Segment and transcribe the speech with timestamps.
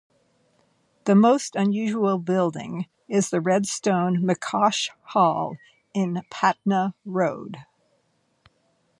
[1.03, 5.57] The most unusual building is the red stone McCosh Hall
[5.93, 7.57] in Patna Road.